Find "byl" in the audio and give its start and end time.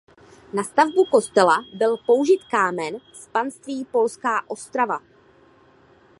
1.73-1.97